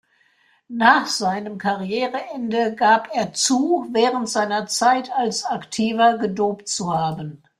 Nach 0.67 1.05
seinem 1.05 1.59
Karriereende 1.59 2.73
gab 2.73 3.09
er 3.13 3.33
zu, 3.33 3.85
während 3.91 4.27
seiner 4.27 4.65
Zeit 4.65 5.11
als 5.15 5.45
Aktiver 5.45 6.17
gedopt 6.17 6.67
zu 6.69 6.91
haben. 6.91 7.43